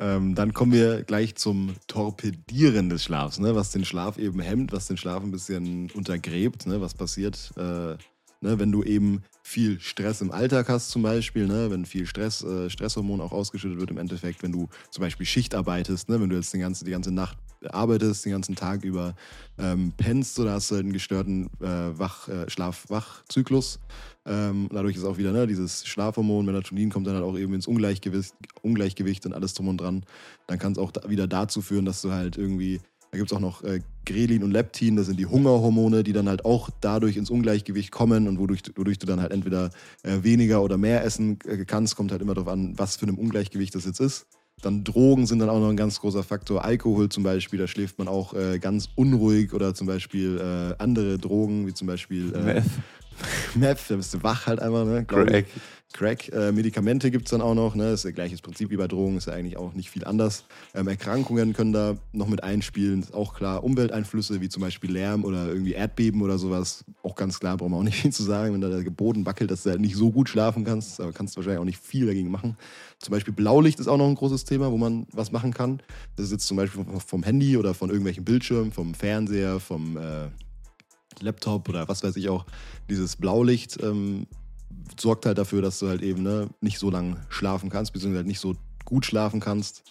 Ähm, 0.00 0.36
dann 0.36 0.54
kommen 0.54 0.72
wir 0.72 1.02
gleich 1.02 1.34
zum 1.34 1.74
Torpedieren 1.88 2.88
des 2.88 3.02
Schlafs, 3.02 3.40
ne? 3.40 3.56
was 3.56 3.72
den 3.72 3.84
Schlaf 3.84 4.16
eben 4.16 4.38
hemmt, 4.38 4.72
was 4.72 4.86
den 4.86 4.96
Schlaf 4.96 5.22
ein 5.22 5.32
bisschen 5.32 5.90
untergräbt, 5.90 6.66
ne? 6.66 6.80
was 6.80 6.94
passiert, 6.94 7.52
äh, 7.56 7.60
ne? 7.60 7.98
wenn 8.40 8.70
du 8.70 8.84
eben 8.84 9.24
viel 9.42 9.80
Stress 9.80 10.20
im 10.20 10.30
Alltag 10.30 10.68
hast 10.68 10.90
zum 10.90 11.02
Beispiel, 11.02 11.48
ne? 11.48 11.72
wenn 11.72 11.84
viel 11.84 12.06
Stress, 12.06 12.44
äh, 12.44 12.70
Stresshormon 12.70 13.20
auch 13.20 13.32
ausgeschüttet 13.32 13.80
wird 13.80 13.90
im 13.90 13.98
Endeffekt, 13.98 14.44
wenn 14.44 14.52
du 14.52 14.68
zum 14.90 15.02
Beispiel 15.02 15.26
Schicht 15.26 15.56
arbeitest, 15.56 16.08
ne? 16.08 16.20
wenn 16.20 16.30
du 16.30 16.36
jetzt 16.36 16.54
die 16.54 16.58
ganze, 16.58 16.84
die 16.84 16.92
ganze 16.92 17.10
Nacht 17.10 17.36
arbeitest, 17.70 18.24
den 18.24 18.32
ganzen 18.32 18.54
Tag 18.54 18.84
über 18.84 19.14
ähm, 19.58 19.92
pennst, 19.96 20.38
oder 20.38 20.52
hast 20.52 20.70
du 20.70 20.76
halt 20.76 20.84
einen 20.84 20.92
gestörten 20.92 21.46
äh, 21.60 21.98
Wach, 21.98 22.28
äh, 22.28 22.48
Schlaf-Wach-Zyklus. 22.48 23.80
Ähm, 24.26 24.68
dadurch 24.72 24.96
ist 24.96 25.04
auch 25.04 25.18
wieder 25.18 25.32
ne, 25.32 25.46
dieses 25.46 25.86
Schlafhormon, 25.86 26.44
Melatonin 26.44 26.90
kommt 26.90 27.06
dann 27.06 27.14
halt 27.14 27.24
auch 27.24 27.38
eben 27.38 27.54
ins 27.54 27.66
Ungleichgewicht, 27.66 28.34
Ungleichgewicht 28.62 29.24
und 29.26 29.32
alles 29.32 29.54
drum 29.54 29.68
und 29.68 29.80
dran. 29.80 30.04
Dann 30.46 30.58
kann 30.58 30.72
es 30.72 30.78
auch 30.78 30.92
da 30.92 31.08
wieder 31.08 31.26
dazu 31.26 31.62
führen, 31.62 31.84
dass 31.84 32.02
du 32.02 32.12
halt 32.12 32.36
irgendwie 32.36 32.80
da 33.10 33.16
gibt 33.16 33.30
es 33.30 33.36
auch 33.36 33.40
noch 33.40 33.62
äh, 33.62 33.80
Grelin 34.04 34.42
und 34.42 34.50
Leptin, 34.50 34.96
das 34.96 35.06
sind 35.06 35.18
die 35.18 35.26
Hungerhormone, 35.26 36.04
die 36.04 36.12
dann 36.12 36.28
halt 36.28 36.44
auch 36.44 36.68
dadurch 36.80 37.16
ins 37.16 37.30
Ungleichgewicht 37.30 37.90
kommen 37.90 38.28
und 38.28 38.38
wodurch, 38.38 38.62
wodurch 38.76 38.98
du 38.98 39.06
dann 39.06 39.20
halt 39.20 39.32
entweder 39.32 39.70
äh, 40.02 40.22
weniger 40.22 40.62
oder 40.62 40.76
mehr 40.76 41.04
essen 41.04 41.38
äh, 41.46 41.64
kannst. 41.64 41.96
Kommt 41.96 42.12
halt 42.12 42.20
immer 42.20 42.34
darauf 42.34 42.52
an, 42.52 42.78
was 42.78 42.96
für 42.96 43.06
ein 43.06 43.14
Ungleichgewicht 43.14 43.74
das 43.74 43.86
jetzt 43.86 44.00
ist. 44.00 44.26
Dann 44.62 44.84
Drogen 44.84 45.26
sind 45.26 45.38
dann 45.38 45.48
auch 45.48 45.60
noch 45.60 45.68
ein 45.68 45.76
ganz 45.76 46.00
großer 46.00 46.22
Faktor. 46.22 46.64
Alkohol 46.64 47.08
zum 47.08 47.22
Beispiel, 47.22 47.58
da 47.58 47.66
schläft 47.66 47.98
man 47.98 48.08
auch 48.08 48.34
äh, 48.34 48.58
ganz 48.58 48.88
unruhig 48.94 49.52
oder 49.52 49.74
zum 49.74 49.86
Beispiel 49.86 50.38
äh, 50.38 50.82
andere 50.82 51.18
Drogen, 51.18 51.66
wie 51.66 51.74
zum 51.74 51.86
Beispiel 51.86 52.34
äh, 52.34 52.62
Meth. 53.54 53.78
Da 53.88 53.96
bist 53.96 54.14
du 54.14 54.22
wach 54.22 54.46
halt 54.46 54.60
einfach, 54.60 54.84
ne? 54.84 55.04
Crack. 55.04 55.46
Crack. 55.92 56.28
Äh, 56.32 56.52
Medikamente 56.52 57.10
gibt 57.10 57.26
es 57.26 57.30
dann 57.30 57.40
auch 57.40 57.54
noch. 57.54 57.74
Ne? 57.74 57.84
Das 57.84 58.00
ist 58.00 58.04
ja 58.04 58.10
gleiches 58.10 58.42
Prinzip 58.42 58.70
wie 58.70 58.76
bei 58.76 58.86
Drogen, 58.86 59.16
ist 59.16 59.26
ja 59.26 59.32
eigentlich 59.32 59.56
auch 59.56 59.72
nicht 59.72 59.90
viel 59.90 60.04
anders. 60.04 60.44
Ähm, 60.74 60.86
Erkrankungen 60.86 61.54
können 61.54 61.72
da 61.72 61.96
noch 62.12 62.28
mit 62.28 62.42
einspielen. 62.42 63.00
Ist 63.00 63.14
auch 63.14 63.34
klar. 63.34 63.64
Umwelteinflüsse 63.64 64.40
wie 64.40 64.50
zum 64.50 64.62
Beispiel 64.62 64.92
Lärm 64.92 65.24
oder 65.24 65.48
irgendwie 65.48 65.72
Erdbeben 65.72 66.20
oder 66.20 66.38
sowas. 66.38 66.84
Auch 67.02 67.16
ganz 67.16 67.40
klar, 67.40 67.56
brauchen 67.56 67.72
wir 67.72 67.78
auch 67.78 67.82
nicht 67.84 68.00
viel 68.00 68.12
zu 68.12 68.22
sagen. 68.22 68.52
Wenn 68.52 68.60
da 68.60 68.68
der 68.68 68.90
Boden 68.90 69.24
wackelt, 69.24 69.50
dass 69.50 69.62
du 69.62 69.70
halt 69.70 69.80
nicht 69.80 69.96
so 69.96 70.10
gut 70.10 70.28
schlafen 70.28 70.64
kannst, 70.64 71.00
aber 71.00 71.12
kannst 71.12 71.34
du 71.34 71.38
wahrscheinlich 71.38 71.60
auch 71.60 71.64
nicht 71.64 71.80
viel 71.80 72.06
dagegen 72.06 72.30
machen. 72.30 72.56
Zum 72.98 73.12
Beispiel 73.12 73.32
Blaulicht 73.32 73.80
ist 73.80 73.88
auch 73.88 73.96
noch 73.96 74.08
ein 74.08 74.14
großes 74.14 74.44
Thema, 74.44 74.70
wo 74.70 74.76
man 74.76 75.06
was 75.12 75.32
machen 75.32 75.54
kann. 75.54 75.80
Das 76.16 76.26
ist 76.26 76.32
jetzt 76.32 76.46
zum 76.46 76.58
Beispiel 76.58 76.84
vom 77.04 77.22
Handy 77.22 77.56
oder 77.56 77.72
von 77.72 77.88
irgendwelchen 77.88 78.24
Bildschirmen, 78.24 78.72
vom 78.72 78.92
Fernseher, 78.94 79.58
vom 79.58 79.96
äh, 79.96 80.28
Laptop 81.22 81.68
oder 81.68 81.88
was 81.88 82.02
weiß 82.02 82.16
ich 82.16 82.28
auch. 82.28 82.46
Dieses 82.88 83.16
Blaulicht 83.16 83.80
ähm, 83.82 84.26
sorgt 84.98 85.26
halt 85.26 85.38
dafür, 85.38 85.62
dass 85.62 85.78
du 85.78 85.88
halt 85.88 86.02
eben 86.02 86.22
ne, 86.22 86.48
nicht 86.60 86.78
so 86.78 86.90
lange 86.90 87.16
schlafen 87.28 87.70
kannst, 87.70 87.92
beziehungsweise 87.92 88.18
halt 88.18 88.26
nicht 88.26 88.40
so 88.40 88.54
gut 88.84 89.04
schlafen 89.04 89.40
kannst. 89.40 89.82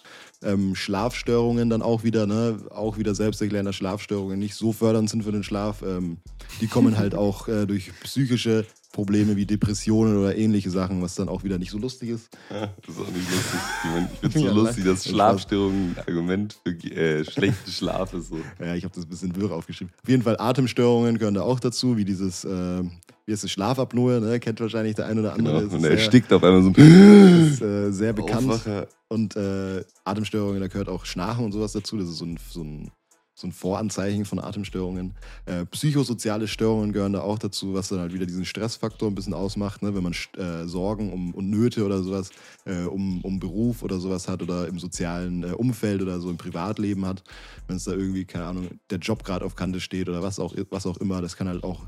Ähm, 0.42 0.74
Schlafstörungen 0.74 1.70
dann 1.70 1.82
auch 1.82 2.02
wieder, 2.02 2.26
ne, 2.26 2.58
auch 2.70 2.98
wieder 2.98 3.14
selbsterklärende 3.14 3.72
Schlafstörungen 3.72 4.38
nicht 4.38 4.54
so 4.54 4.72
fördernd 4.72 5.08
sind 5.08 5.22
für 5.22 5.32
den 5.32 5.44
Schlaf. 5.44 5.82
Ähm, 5.82 6.18
die 6.60 6.66
kommen 6.66 6.98
halt 6.98 7.14
auch 7.16 7.48
äh, 7.48 7.66
durch 7.66 7.92
psychische 8.02 8.66
Probleme 8.92 9.36
wie 9.36 9.44
Depressionen 9.44 10.16
oder 10.16 10.36
ähnliche 10.36 10.70
Sachen, 10.70 11.02
was 11.02 11.14
dann 11.14 11.28
auch 11.28 11.44
wieder 11.44 11.58
nicht 11.58 11.70
so 11.70 11.78
lustig 11.78 12.10
ist. 12.10 12.30
Ja, 12.50 12.72
das 12.84 12.96
ist 12.96 13.00
auch 13.00 13.10
nicht 13.10 13.30
lustig. 13.30 13.60
Ich, 13.84 13.90
finde 13.90 14.10
es 14.22 14.32
so 14.34 14.46
ja, 14.46 14.52
lustig, 14.52 14.84
dass 14.84 15.08
Schlafstörungen 15.08 15.94
ein 15.94 15.98
Argument 16.06 16.58
für 16.64 16.70
äh, 16.70 17.24
schlechten 17.24 17.70
Schlaf 17.70 18.14
ist. 18.14 18.28
So. 18.28 18.38
Ja, 18.58 18.74
ich 18.74 18.84
habe 18.84 18.94
das 18.94 19.04
ein 19.04 19.10
bisschen 19.10 19.36
wirr 19.36 19.52
aufgeschrieben. 19.52 19.92
Auf 20.02 20.08
jeden 20.08 20.22
Fall 20.22 20.36
Atemstörungen 20.38 21.18
gehören 21.18 21.34
da 21.34 21.42
auch 21.42 21.60
dazu, 21.60 21.98
wie 21.98 22.04
dieses, 22.06 22.44
äh, 22.44 22.82
wie 23.26 23.32
ist 23.32 23.44
es, 23.44 23.50
Schlafapnoe, 23.50 24.20
ne? 24.20 24.40
kennt 24.40 24.60
wahrscheinlich 24.60 24.94
der 24.94 25.06
ein 25.06 25.18
oder 25.18 25.34
andere. 25.34 25.64
Genau. 25.64 25.76
Und 25.76 25.84
er 25.84 25.90
erstickt 25.90 26.32
auf 26.32 26.42
einmal 26.42 26.62
so. 26.62 26.70
ist 26.70 27.60
äh, 27.62 27.92
sehr 27.92 28.14
bekannt. 28.14 28.50
Aufwacher. 28.50 28.88
Und 29.08 29.36
äh, 29.36 29.84
Atemstörungen, 30.04 30.60
da 30.60 30.68
gehört 30.68 30.88
auch 30.88 31.04
Schnarchen 31.04 31.44
und 31.44 31.52
sowas 31.52 31.72
dazu. 31.72 31.98
Das 31.98 32.08
ist 32.08 32.18
so 32.18 32.24
ein, 32.24 32.38
so 32.50 32.62
ein 32.62 32.90
so 33.38 33.46
ein 33.46 33.52
Voranzeichen 33.52 34.24
von 34.24 34.40
Atemstörungen. 34.40 35.14
Äh, 35.46 35.64
psychosoziale 35.66 36.48
Störungen 36.48 36.92
gehören 36.92 37.12
da 37.12 37.20
auch 37.20 37.38
dazu, 37.38 37.72
was 37.72 37.88
dann 37.88 38.00
halt 38.00 38.12
wieder 38.12 38.26
diesen 38.26 38.44
Stressfaktor 38.44 39.08
ein 39.08 39.14
bisschen 39.14 39.32
ausmacht, 39.32 39.80
ne? 39.80 39.94
wenn 39.94 40.02
man 40.02 40.12
äh, 40.36 40.66
Sorgen 40.66 41.12
um, 41.12 41.32
und 41.34 41.48
Nöte 41.48 41.84
oder 41.84 42.02
sowas 42.02 42.30
äh, 42.64 42.82
um, 42.82 43.20
um 43.22 43.38
Beruf 43.38 43.84
oder 43.84 44.00
sowas 44.00 44.26
hat 44.26 44.42
oder 44.42 44.66
im 44.66 44.80
sozialen 44.80 45.44
äh, 45.44 45.52
Umfeld 45.52 46.02
oder 46.02 46.18
so 46.18 46.30
im 46.30 46.36
Privatleben 46.36 47.06
hat. 47.06 47.22
Wenn 47.68 47.76
es 47.76 47.84
da 47.84 47.92
irgendwie, 47.92 48.24
keine 48.24 48.46
Ahnung, 48.46 48.80
der 48.90 48.98
Job 48.98 49.22
gerade 49.22 49.44
auf 49.44 49.54
Kante 49.54 49.80
steht 49.80 50.08
oder 50.08 50.20
was 50.20 50.40
auch, 50.40 50.52
was 50.70 50.86
auch 50.86 50.96
immer, 50.96 51.22
das 51.22 51.36
kann 51.36 51.46
halt 51.46 51.62
auch 51.62 51.86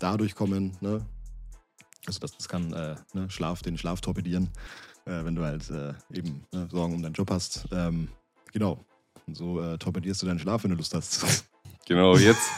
dadurch 0.00 0.34
kommen. 0.34 0.76
Ne? 0.82 1.06
Also 2.04 2.20
das, 2.20 2.36
das 2.36 2.46
kann 2.46 2.74
äh, 2.74 2.96
ne? 3.14 3.30
Schlaf, 3.30 3.62
den 3.62 3.78
Schlaf 3.78 4.02
torpedieren, 4.02 4.50
äh, 5.06 5.24
wenn 5.24 5.34
du 5.34 5.44
halt 5.44 5.64
eben 6.12 6.42
ne, 6.52 6.68
Sorgen 6.70 6.94
um 6.94 7.02
deinen 7.02 7.14
Job 7.14 7.30
hast. 7.30 7.68
Ähm, 7.72 8.08
genau, 8.52 8.84
und 9.26 9.36
so 9.36 9.60
äh, 9.60 9.78
torpedierst 9.78 10.22
du 10.22 10.26
deinen 10.26 10.38
Schlaf, 10.38 10.64
wenn 10.64 10.70
du 10.70 10.76
Lust 10.76 10.94
hast. 10.94 11.44
Genau, 11.86 12.16
jetzt 12.16 12.48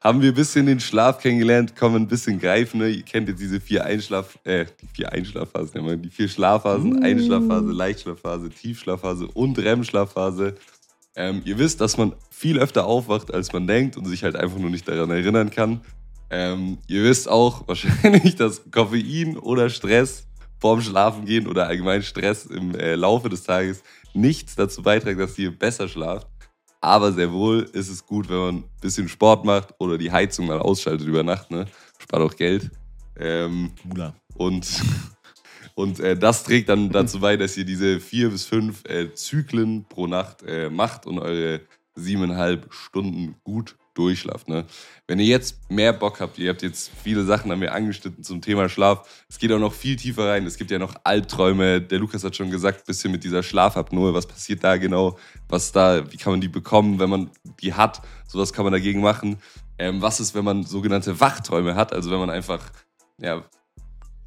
haben 0.00 0.20
wir 0.20 0.32
ein 0.32 0.34
bisschen 0.34 0.66
den 0.66 0.80
Schlaf 0.80 1.18
kennengelernt, 1.18 1.76
kommen 1.76 1.96
ein 1.96 2.08
bisschen 2.08 2.40
greifen. 2.40 2.80
Ne? 2.80 2.88
Ihr 2.88 3.02
kennt 3.02 3.28
jetzt 3.28 3.40
diese 3.40 3.60
vier 3.60 3.84
Einschlaf, 3.84 4.38
äh, 4.42 4.66
die 4.80 4.86
vier 4.88 5.12
Einschlafphasen, 5.12 5.86
ja, 5.86 5.96
die 5.96 6.10
vier 6.10 6.28
Schlafphasen, 6.28 6.98
mm. 6.98 7.02
Einschlafphase, 7.04 7.70
Leichtschlafphase, 7.70 8.50
Tiefschlafphase 8.50 9.28
und 9.28 9.58
REM-Schlafphase. 9.58 10.56
Ähm, 11.14 11.42
ihr 11.44 11.58
wisst, 11.58 11.80
dass 11.80 11.98
man 11.98 12.14
viel 12.30 12.58
öfter 12.58 12.86
aufwacht, 12.86 13.32
als 13.32 13.52
man 13.52 13.66
denkt 13.66 13.96
und 13.96 14.06
sich 14.06 14.24
halt 14.24 14.34
einfach 14.34 14.58
nur 14.58 14.70
nicht 14.70 14.88
daran 14.88 15.10
erinnern 15.10 15.50
kann. 15.50 15.82
Ähm, 16.30 16.78
ihr 16.86 17.02
wisst 17.04 17.28
auch 17.28 17.68
wahrscheinlich, 17.68 18.34
dass 18.36 18.70
Koffein 18.70 19.36
oder 19.36 19.68
Stress 19.68 20.26
vorm 20.60 20.80
Schlafengehen 20.80 21.46
oder 21.46 21.66
allgemein 21.66 22.02
Stress 22.02 22.46
im 22.46 22.74
äh, 22.74 22.94
Laufe 22.94 23.28
des 23.28 23.42
Tages 23.42 23.82
nichts 24.14 24.54
dazu 24.54 24.82
beiträgt, 24.82 25.20
dass 25.20 25.38
ihr 25.38 25.56
besser 25.56 25.88
schlaft. 25.88 26.26
Aber 26.80 27.12
sehr 27.12 27.32
wohl 27.32 27.68
ist 27.72 27.88
es 27.88 28.06
gut, 28.06 28.28
wenn 28.28 28.38
man 28.38 28.54
ein 28.56 28.64
bisschen 28.80 29.08
Sport 29.08 29.44
macht 29.44 29.74
oder 29.78 29.98
die 29.98 30.10
Heizung 30.10 30.46
mal 30.46 30.58
ausschaltet 30.58 31.06
über 31.06 31.22
Nacht. 31.22 31.50
Ne? 31.50 31.66
Spart 31.98 32.22
auch 32.22 32.36
Geld. 32.36 32.70
Ähm, 33.18 33.72
und 34.34 34.66
und 35.74 36.00
äh, 36.00 36.16
das 36.16 36.44
trägt 36.44 36.68
dann 36.68 36.90
dazu 36.90 37.20
bei, 37.20 37.36
dass 37.36 37.56
ihr 37.56 37.64
diese 37.64 38.00
vier 38.00 38.30
bis 38.30 38.46
fünf 38.46 38.84
äh, 38.88 39.12
Zyklen 39.14 39.84
pro 39.84 40.06
Nacht 40.06 40.42
äh, 40.42 40.70
macht 40.70 41.06
und 41.06 41.18
eure 41.18 41.60
siebeneinhalb 41.94 42.72
Stunden 42.72 43.36
gut 43.44 43.76
durchschlaft. 44.00 44.48
Ne? 44.48 44.64
Wenn 45.06 45.18
ihr 45.18 45.26
jetzt 45.26 45.70
mehr 45.70 45.92
Bock 45.92 46.20
habt, 46.20 46.38
ihr 46.38 46.50
habt 46.50 46.62
jetzt 46.62 46.90
viele 47.02 47.24
Sachen 47.24 47.52
an 47.52 47.58
mir 47.58 47.72
angeschnitten 47.72 48.24
zum 48.24 48.40
Thema 48.40 48.68
Schlaf. 48.68 49.08
Es 49.28 49.38
geht 49.38 49.52
auch 49.52 49.58
noch 49.58 49.74
viel 49.74 49.96
tiefer 49.96 50.28
rein. 50.28 50.46
Es 50.46 50.56
gibt 50.56 50.70
ja 50.70 50.78
noch 50.78 50.94
Albträume. 51.04 51.80
Der 51.80 51.98
Lukas 51.98 52.24
hat 52.24 52.34
schon 52.34 52.50
gesagt, 52.50 52.86
bisschen 52.86 53.12
mit 53.12 53.24
dieser 53.24 53.42
Schlafapnoe. 53.42 54.14
Was 54.14 54.26
passiert 54.26 54.64
da 54.64 54.76
genau? 54.76 55.18
Was 55.48 55.72
da? 55.72 56.10
Wie 56.10 56.16
kann 56.16 56.32
man 56.32 56.40
die 56.40 56.48
bekommen, 56.48 56.98
wenn 56.98 57.10
man 57.10 57.30
die 57.60 57.74
hat? 57.74 58.02
Sowas 58.26 58.52
kann 58.52 58.64
man 58.64 58.72
dagegen 58.72 59.00
machen. 59.00 59.36
Ähm, 59.78 60.00
was 60.00 60.20
ist, 60.20 60.34
wenn 60.34 60.44
man 60.44 60.64
sogenannte 60.64 61.20
Wachträume 61.20 61.74
hat? 61.74 61.92
Also 61.92 62.10
wenn 62.10 62.20
man 62.20 62.30
einfach 62.30 62.70
ja, 63.20 63.44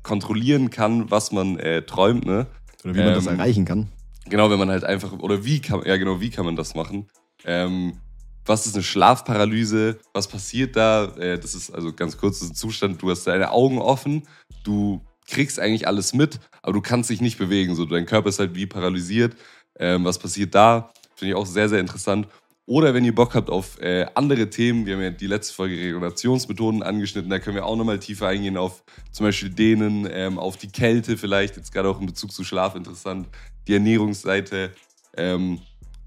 kontrollieren 0.04 0.70
kann, 0.70 1.10
was 1.10 1.32
man 1.32 1.58
äh, 1.58 1.82
träumt. 1.82 2.26
Ne? 2.26 2.46
Oder 2.84 2.94
wie 2.94 3.00
man 3.00 3.08
ähm, 3.08 3.14
das 3.14 3.26
erreichen 3.26 3.66
kann. 3.66 3.88
Genau, 4.30 4.50
wenn 4.50 4.60
man 4.60 4.70
halt 4.70 4.84
einfach, 4.84 5.14
oder 5.20 5.44
wie 5.44 5.60
kann, 5.60 5.82
ja 5.86 5.98
genau, 5.98 6.22
wie 6.22 6.30
kann 6.30 6.46
man 6.46 6.56
das 6.56 6.76
machen? 6.76 7.08
Ähm, 7.46 7.98
was 8.46 8.66
ist 8.66 8.76
eine 8.76 8.84
Schlafparalyse, 8.84 10.00
was 10.14 10.28
passiert 10.28 10.76
da? 10.76 11.06
Äh, 11.18 11.40
das 11.40 11.56
ist 11.56 11.72
also 11.72 11.94
ganz 11.94 12.18
kurz 12.18 12.42
ein 12.42 12.56
Zustand, 12.56 13.02
du 13.02 13.10
hast 13.10 13.26
deine 13.26 13.52
Augen 13.52 13.80
offen, 13.80 14.28
du 14.64 15.02
kriegst 15.28 15.60
eigentlich 15.60 15.88
alles 15.88 16.14
mit, 16.14 16.40
aber 16.62 16.74
du 16.74 16.82
kannst 16.82 17.10
dich 17.10 17.22
nicht 17.22 17.38
bewegen. 17.38 17.76
So, 17.76 17.86
dein 17.86 18.06
Körper 18.06 18.30
ist 18.30 18.40
halt 18.40 18.56
wie 18.56 18.66
paralysiert. 18.66 19.36
Ähm, 19.80 20.04
was 20.06 20.20
passiert 20.20 20.54
da? 20.54 20.92
Finde 21.16 21.34
ich 21.34 21.38
auch 21.38 21.46
sehr, 21.46 21.70
sehr 21.70 21.80
interessant. 21.80 22.28
Oder 22.66 22.94
wenn 22.94 23.04
ihr 23.04 23.14
Bock 23.14 23.36
habt 23.36 23.50
auf 23.50 23.80
äh, 23.82 24.06
andere 24.16 24.50
Themen, 24.50 24.86
wir 24.86 24.96
haben 24.96 25.04
ja 25.04 25.10
die 25.10 25.28
letzte 25.28 25.54
Folge 25.54 25.76
Regulationsmethoden 25.76 26.82
angeschnitten, 26.82 27.30
da 27.30 27.40
können 27.40 27.58
wir 27.58 27.66
auch 27.66 27.76
nochmal 27.76 28.00
tiefer 28.00 28.28
eingehen 28.28 28.56
auf 28.56 28.84
zum 29.12 29.26
Beispiel 29.26 29.50
denen, 29.50 30.08
ähm, 30.10 30.40
auf 30.40 30.56
die 30.56 30.72
Kälte 30.72 31.18
vielleicht, 31.18 31.58
jetzt 31.58 31.74
gerade 31.74 31.90
auch 31.90 32.00
in 32.00 32.06
Bezug 32.06 32.32
zu 32.32 32.46
Schlaf 32.46 32.76
interessant, 32.76 33.28
die 33.68 33.74
Ernährungsseite. 33.74 34.72
Ähm, 35.16 35.60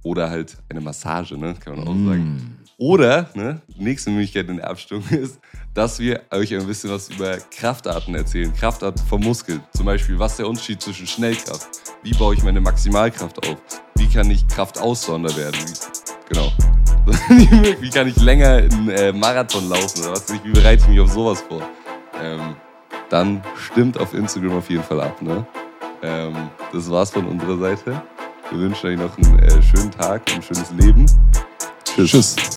oder 0.06 0.30
halt 0.30 0.56
eine 0.68 0.80
Massage, 0.80 1.36
ne? 1.36 1.54
kann 1.58 1.76
man 1.76 1.88
auch 1.88 1.94
mm. 1.94 2.06
sagen. 2.06 2.58
Oder, 2.78 3.30
ne, 3.34 3.62
nächste 3.78 4.10
Möglichkeit 4.10 4.48
in 4.48 4.58
der 4.58 4.68
Abstimmung 4.68 5.04
ist, 5.10 5.40
dass 5.75 5.98
wir 5.98 6.22
euch 6.30 6.54
ein 6.54 6.66
bisschen 6.66 6.90
was 6.90 7.08
über 7.08 7.38
Kraftarten 7.38 8.14
erzählen. 8.14 8.52
Kraftarten 8.54 9.04
vom 9.06 9.22
Muskel. 9.22 9.60
Zum 9.72 9.86
Beispiel, 9.86 10.18
was 10.18 10.32
ist 10.32 10.38
der 10.38 10.48
Unterschied 10.48 10.80
zwischen 10.80 11.06
Schnellkraft? 11.06 11.68
Wie 12.02 12.12
baue 12.12 12.34
ich 12.34 12.42
meine 12.42 12.60
Maximalkraft 12.60 13.48
auf? 13.48 13.56
Wie 13.96 14.06
kann 14.06 14.30
ich 14.30 14.46
Kraftausdauernder 14.46 15.34
werden? 15.36 15.60
Genau. 16.28 16.52
Wie 17.80 17.90
kann 17.90 18.08
ich 18.08 18.16
länger 18.16 18.56
einen 18.56 18.88
äh, 18.88 19.12
Marathon 19.12 19.68
laufen 19.68 20.02
oder 20.02 20.12
was? 20.12 20.26
Wie 20.44 20.50
bereite 20.50 20.82
ich 20.82 20.88
mich 20.88 21.00
auf 21.00 21.12
sowas 21.12 21.40
vor? 21.40 21.62
Ähm, 22.20 22.56
dann 23.08 23.42
stimmt 23.56 23.98
auf 23.98 24.12
Instagram 24.12 24.58
auf 24.58 24.68
jeden 24.68 24.82
Fall 24.82 25.00
ab. 25.00 25.22
Ne? 25.22 25.46
Ähm, 26.02 26.34
das 26.72 26.90
war's 26.90 27.10
von 27.10 27.26
unserer 27.26 27.58
Seite. 27.58 28.02
Wir 28.50 28.61
wünschen 28.61 28.87
euch 28.87 28.99
noch 28.99 29.19
einen 29.19 29.38
äh, 29.41 29.62
schönen 29.62 29.91
Tag, 29.91 30.23
ein 30.33 30.43
schönes 30.43 30.71
Leben. 30.73 31.07
Tschüss. 31.85 32.11
Tschüss. 32.11 32.37